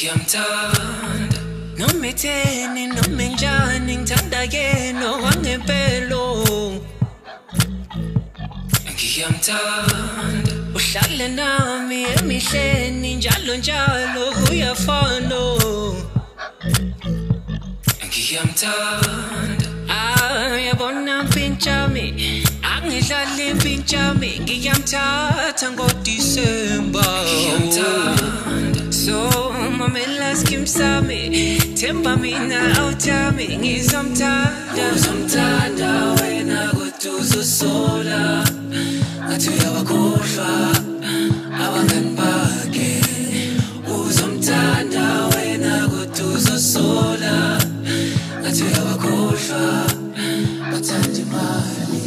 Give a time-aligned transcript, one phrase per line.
[0.00, 1.38] ngiyamthanda.
[1.78, 6.24] Noma etheni noma enjani ngithanda yena wangempelo
[8.94, 10.52] ngiyamthanda.
[10.76, 15.40] Uhlale nami emihleni njalo njalo kuyafana
[18.08, 19.66] ngiyamthanda.
[19.88, 21.14] Ah, Ayabona
[21.60, 22.14] mpintshami
[22.72, 27.04] angidlali mpintshami ngiyamthatha ngodisemba.
[28.90, 34.84] So mamela skim sami themba mina oh, awuthami ngizomthanda.
[34.96, 38.44] Uzomthanda wena kodwa uzosola
[39.28, 40.50] ngathi uyabakhohlwa
[41.64, 42.92] abangani bakhe.
[43.84, 47.59] Uzomthanda wena kodwa uzosola
[48.50, 49.62] ngathi uyabakhohlwa
[50.70, 52.00] bathanda imali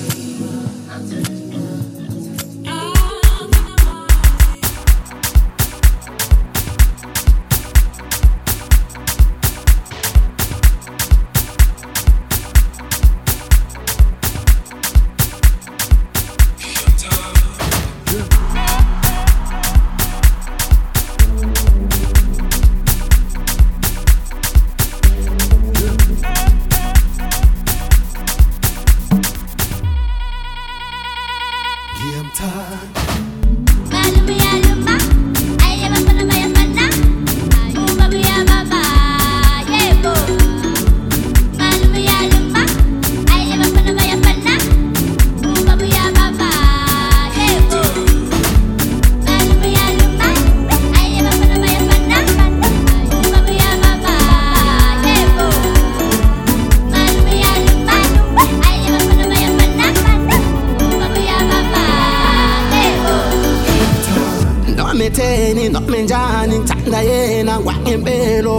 [66.04, 68.58] enjani ngithanda yena ngwangempelo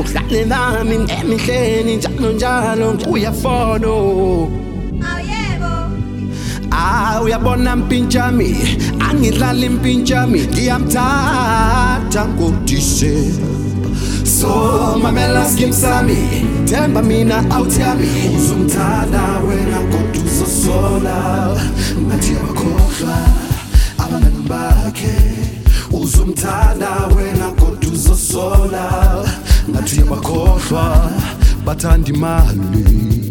[0.00, 3.96] uhlale nami emihleni njalo njalo uyafono
[6.72, 8.56] Ah uyabona mpintshami?
[9.00, 13.50] Angidlali mpintshami ngiyamthatha ngodisemba
[14.24, 16.16] so mamela skim sami
[16.64, 21.16] themba mina awuthami uzomthanda wena kodwa uzosola
[22.06, 23.49] ngathi uyabakhohlwa
[24.90, 25.12] yake.
[25.92, 28.90] Uzumtadawe nako tuzosola
[29.74, 31.12] bathandi
[31.64, 33.29] batandimali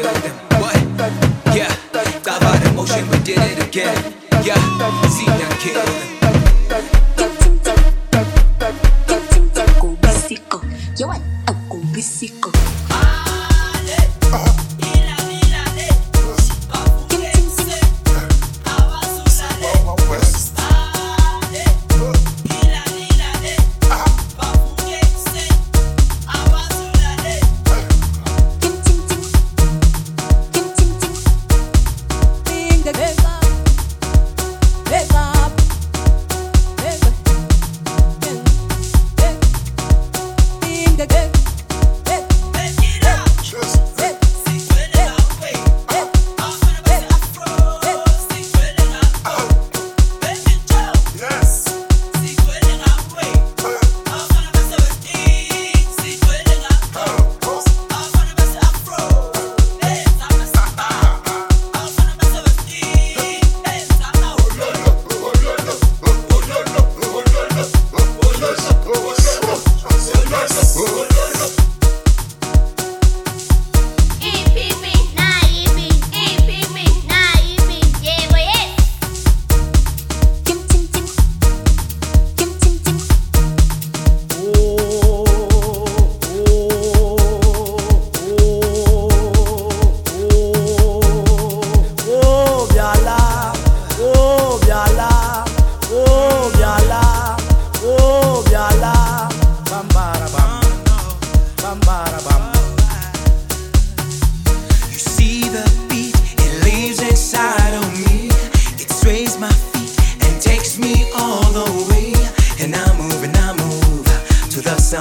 [0.00, 0.21] kill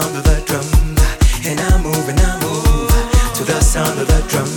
[0.01, 0.65] sound of the drum,
[1.45, 2.89] and I move and I move
[3.35, 4.49] to the sound of the drum.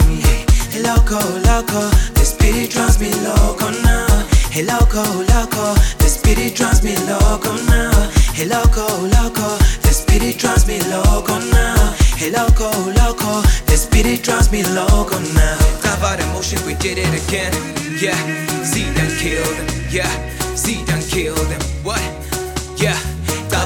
[0.73, 1.83] Hey loco, loco,
[2.17, 4.09] the spirit drives me loco now.
[4.51, 7.93] Hey loco, loco, the spirit drives me loco now.
[8.33, 8.87] Hey loco,
[9.17, 9.49] loco,
[9.85, 11.93] the spirit drives me loco now.
[12.17, 12.71] Hey loco,
[13.01, 15.59] loco, the spirit drives me loco now.
[15.83, 17.53] Top out emotion, we did it again.
[18.01, 18.17] Yeah,
[18.65, 19.69] see them killed them.
[19.91, 20.13] Yeah,
[20.55, 21.74] see them killed them.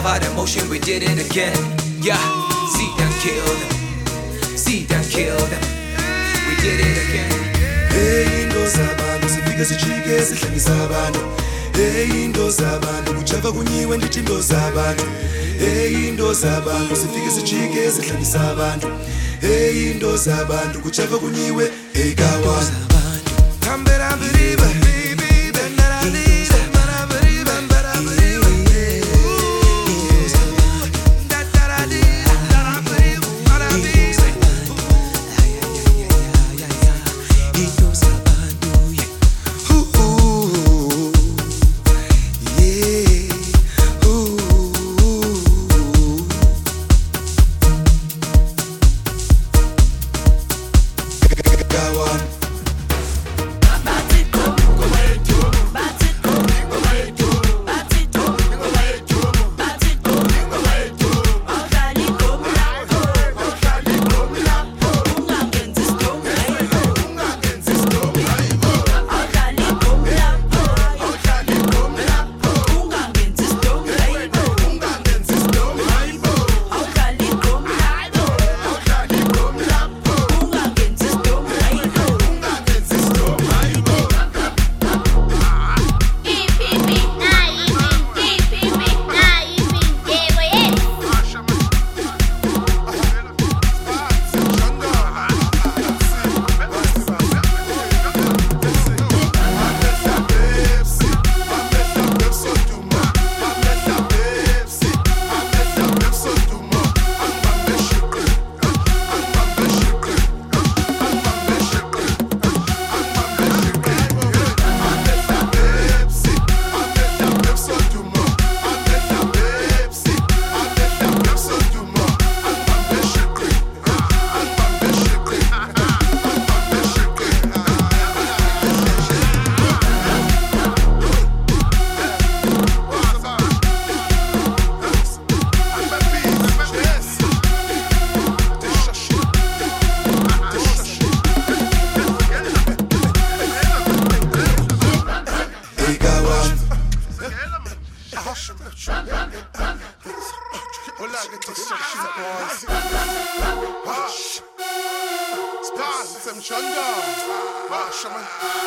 [0.08, 1.52] Dive out emotion, we did it again.
[2.00, 2.16] Yeah,
[2.72, 3.60] Z done killed.
[4.56, 5.52] Z done killed.
[6.48, 7.32] We did it again.
[7.92, 11.20] hey into zabantu sifike sijike sihlekisa abantu
[11.72, 15.04] hey into zabantu kujava kunyiwe ndithi into zabantu
[15.58, 18.88] hey into zabantu sifike sijike sihlekisa abantu
[19.40, 22.14] hey into zabantu kujava kunyiwe hey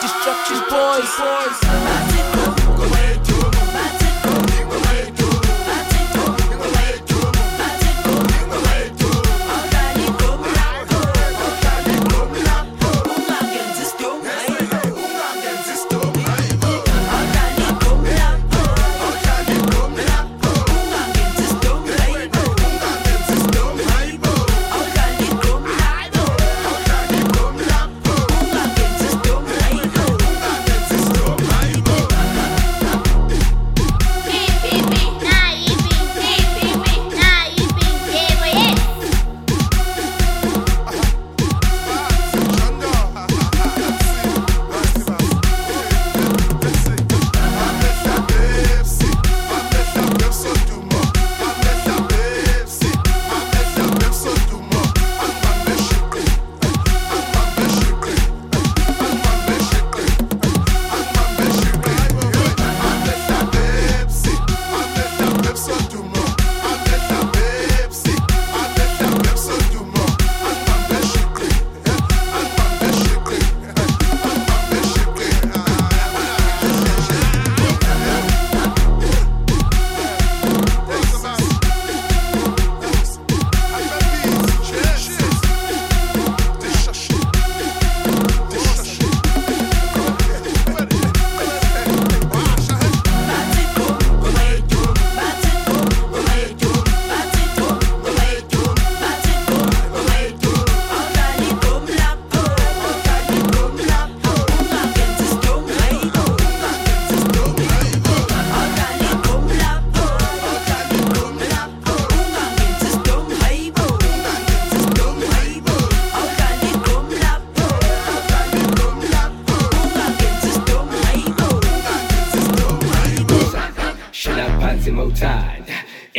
[0.01, 1.17] Destruction boys.
[1.61, 2.40] Hey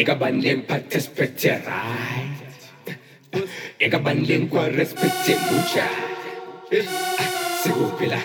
[0.03, 2.43] ekabandleni participate right?
[3.79, 5.87] Ekabandleni kwarespekte nguja
[7.63, 8.19] sikuphi la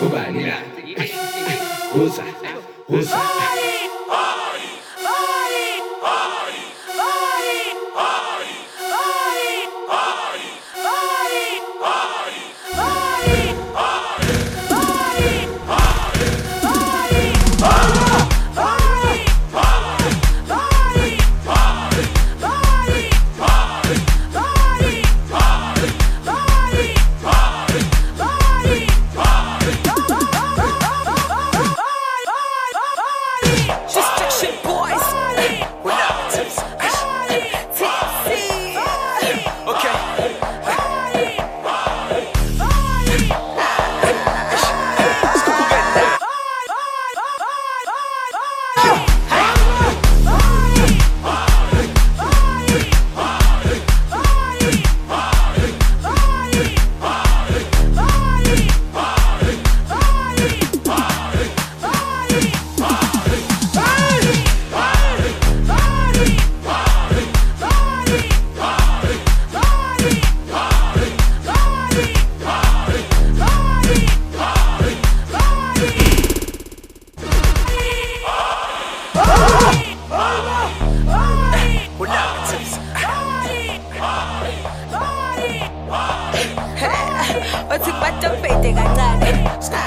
[0.00, 0.58] ubani la
[1.92, 2.24] huza.
[2.86, 3.20] Huza.
[87.76, 89.85] Othi batopete kancane.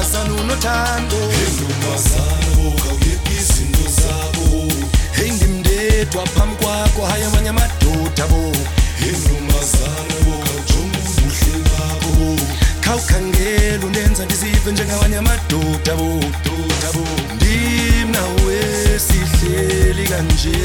[0.00, 2.46] ntombazana unothando hey ntombazana
[2.80, 4.72] khawuyeka izinto zabo.
[5.12, 8.52] Hey ndimndedwa phambi kwakho hayi amanye amadoda bo.
[9.00, 12.40] Hey ntombazana khawujonga ubuhle babo.
[12.80, 16.20] Khawukhangela undenza ndizive njengabanye amadoda bo.
[16.44, 18.60] Doda bo ndimnawe
[19.06, 20.58] sihleli kanje.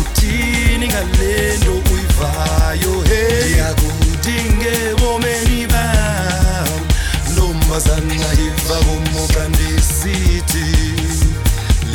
[0.00, 3.04] Uthini ngale nto uyivayo?
[3.08, 5.01] Hey yakudingeka
[7.72, 10.64] amazana iva kumugandisithi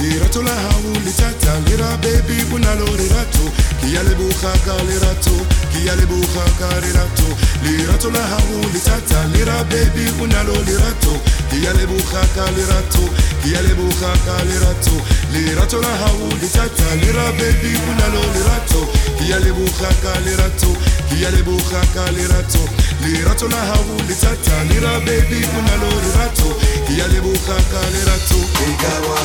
[0.01, 3.45] lira to la hawu litata lira baby bunalo rirato
[3.81, 5.35] kiyale buha kalirato
[5.73, 7.27] kiyale buha kalirato
[7.63, 11.13] lira to la hawu litata lira baby bunalo rirato
[11.49, 13.03] kiyale buha kalirato
[13.43, 14.95] kiyale buha kalirato
[15.33, 18.81] lira to la hawu litata lira baby bunalo rirato
[19.17, 20.71] kiyale buha kalirato
[21.09, 22.61] kiyale buha kalirato
[23.03, 26.49] lira to la hawu litata lira baby bunalo rirato
[26.87, 28.39] kiyale buha kalirato
[28.71, 29.19] ikawa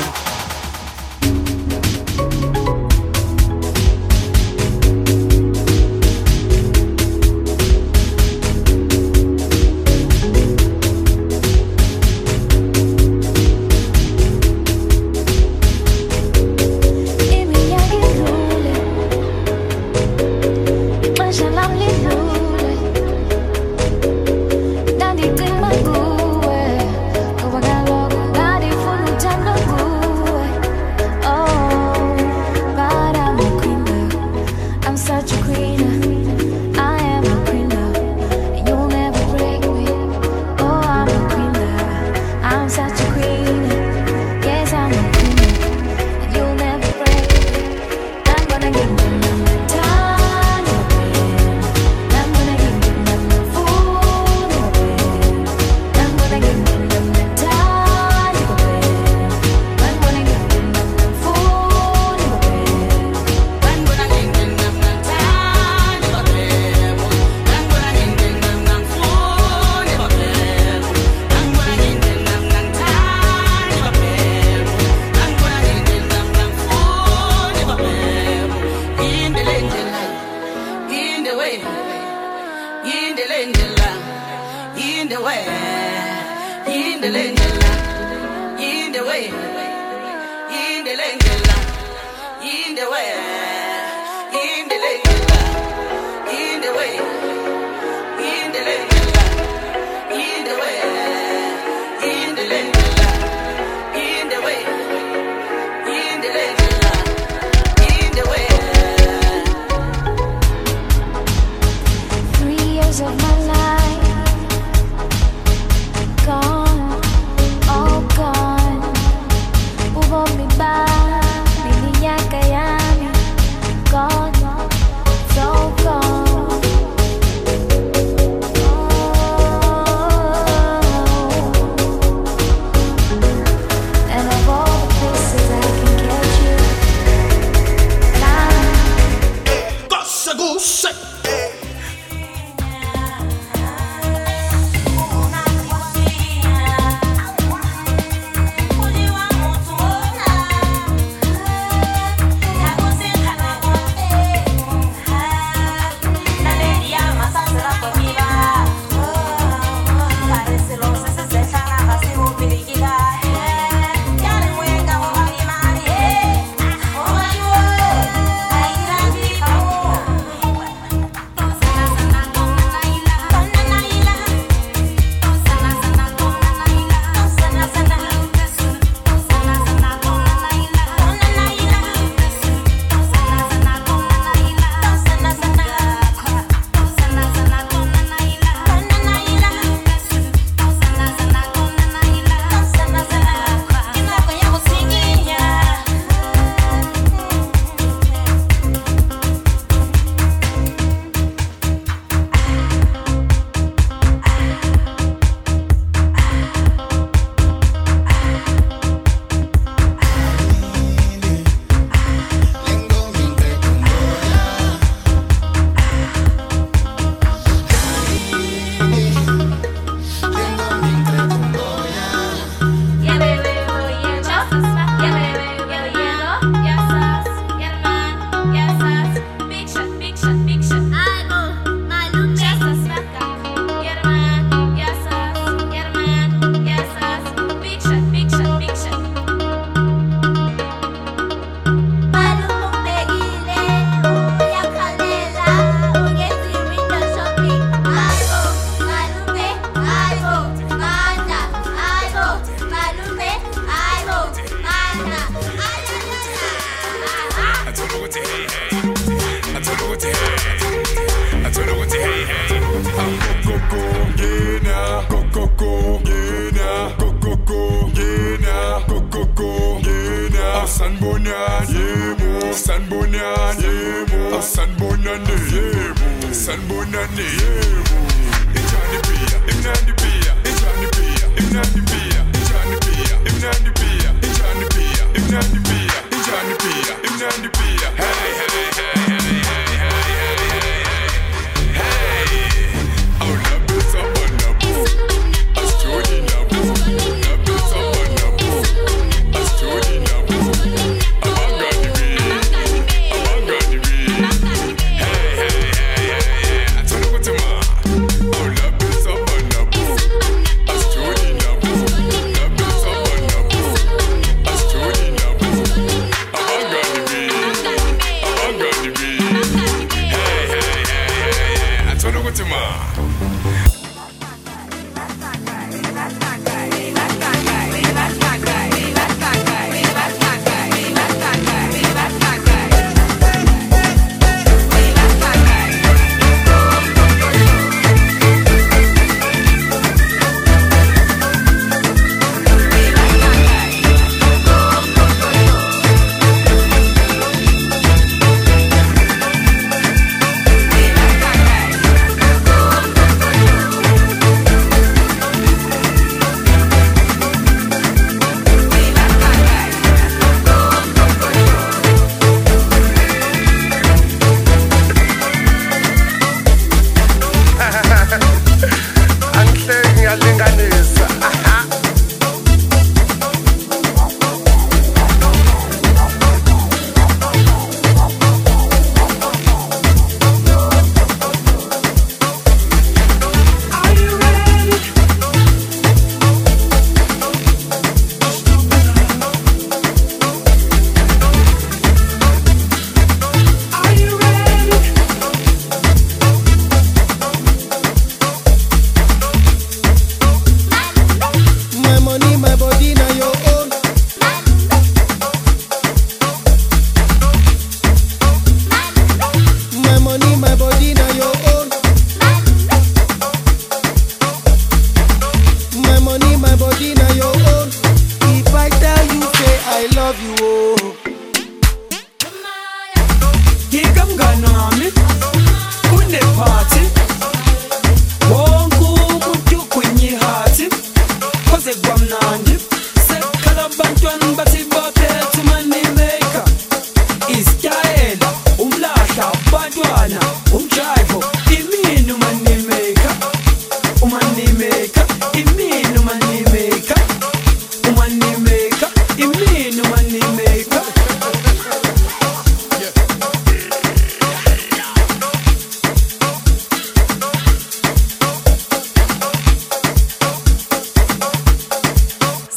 [113.01, 113.42] of my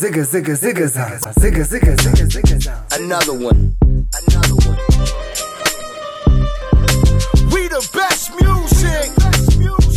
[0.06, 2.74] zigga zigga zigga zaza, zigga zigga zigga zigga.
[2.92, 3.76] Another one.
[4.28, 4.78] Another one.
[7.52, 9.12] We the best music.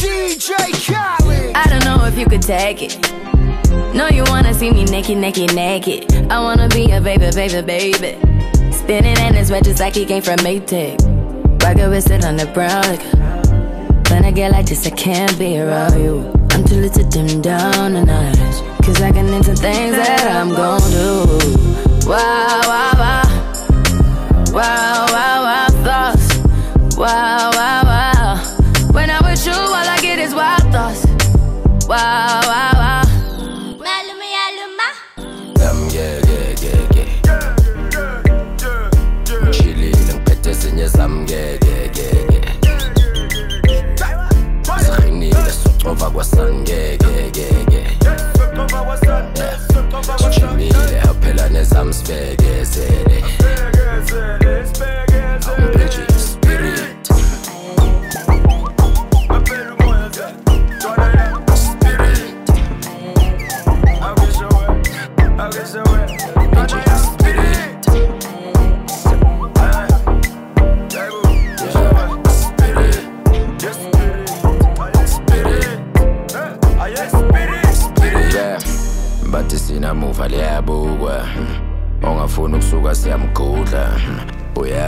[0.00, 1.54] DJ Khaled.
[1.54, 2.96] I don't know if you could take it.
[3.94, 6.10] No, you wanna see me naked, naked, naked.
[6.30, 8.72] I wanna be a baby, baby, baby.
[8.72, 10.96] Spinning in his red just like he came from Maytag.
[11.62, 14.10] Rocket with it on the brown liquor.
[14.10, 16.37] When I get like this, I can't be around you.
[16.68, 18.36] Too little to dim down a notch.
[18.84, 21.24] Cause I can into things that I'm gon' do.
[22.06, 23.22] Wow, wow, wow.
[24.52, 26.36] Wow, wow, wow, thoughts.
[26.94, 27.57] Wow, wow.
[46.66, 47.90] Yeah yeah yeah yeah.
[50.18, 54.67] Sijimile aphela nezami sibekezele Awumphethe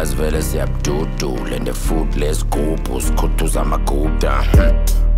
[0.00, 4.44] uyazi vele siyabududula and futhi lesigubhu sikhuthuza amaguda.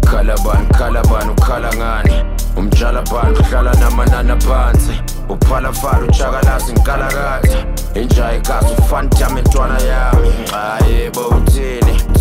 [0.04, 2.24] Khala bani khala bani ukhala ngani?
[2.56, 5.00] Umtshala bani uhlala namanani aphansi.
[5.28, 10.28] Uphala fala utshakalasi ngikalakatha inja ikasi ufantama intwana yami.
[10.50, 12.11] Hayi bo uthini uthini?